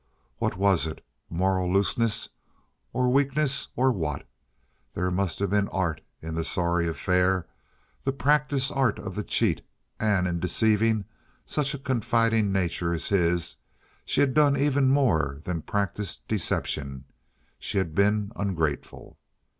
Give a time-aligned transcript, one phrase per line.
[0.39, 2.29] What was it—moral looseness,
[2.91, 4.27] or weakness, or what?
[4.95, 7.45] There must have been art in the sorry affair,
[8.03, 9.61] the practised art of the cheat,
[9.99, 11.05] and, in deceiving
[11.45, 13.57] such a confiding nature as his,
[14.03, 19.19] she had done even more than practise deception—she had been ungrateful.